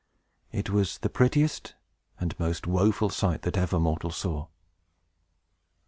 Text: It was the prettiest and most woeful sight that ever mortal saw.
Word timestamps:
It 0.51 0.71
was 0.71 0.97
the 0.97 1.11
prettiest 1.11 1.75
and 2.19 2.33
most 2.39 2.65
woeful 2.65 3.11
sight 3.11 3.43
that 3.43 3.55
ever 3.55 3.79
mortal 3.79 4.09
saw. 4.09 4.47